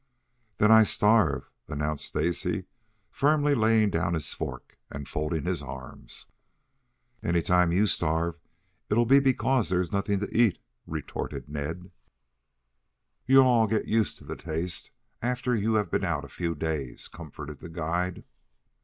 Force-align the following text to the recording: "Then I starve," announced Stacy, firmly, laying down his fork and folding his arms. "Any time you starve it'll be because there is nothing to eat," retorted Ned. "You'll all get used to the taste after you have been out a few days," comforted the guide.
"Then 0.57 0.71
I 0.71 0.81
starve," 0.81 1.51
announced 1.67 2.05
Stacy, 2.07 2.65
firmly, 3.11 3.53
laying 3.53 3.91
down 3.91 4.15
his 4.15 4.33
fork 4.33 4.79
and 4.89 5.07
folding 5.07 5.45
his 5.45 5.61
arms. 5.61 6.25
"Any 7.21 7.43
time 7.43 7.71
you 7.71 7.85
starve 7.85 8.39
it'll 8.89 9.05
be 9.05 9.19
because 9.19 9.69
there 9.69 9.79
is 9.79 9.91
nothing 9.91 10.17
to 10.21 10.35
eat," 10.35 10.57
retorted 10.87 11.47
Ned. 11.47 11.91
"You'll 13.27 13.45
all 13.45 13.67
get 13.67 13.85
used 13.87 14.17
to 14.17 14.23
the 14.23 14.35
taste 14.35 14.89
after 15.21 15.53
you 15.55 15.75
have 15.75 15.91
been 15.91 16.03
out 16.03 16.25
a 16.25 16.29
few 16.29 16.55
days," 16.55 17.07
comforted 17.07 17.59
the 17.59 17.69
guide. 17.69 18.23